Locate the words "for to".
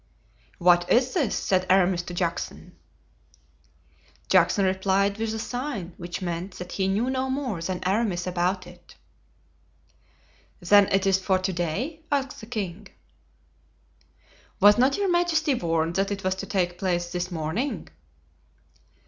11.19-11.53